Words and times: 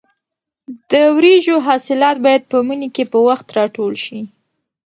د 0.91 0.93
وریژو 1.17 1.55
حاصلات 1.67 2.17
باید 2.25 2.43
په 2.51 2.57
مني 2.67 2.89
کې 2.95 3.03
په 3.11 3.19
وخت 3.27 3.47
راټول 3.57 3.93
شي. 4.03 4.19